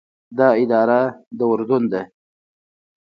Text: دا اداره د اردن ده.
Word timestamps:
دا 0.37 0.47
اداره 0.63 1.01
د 1.37 1.39
اردن 1.51 1.83
ده. 1.91 2.01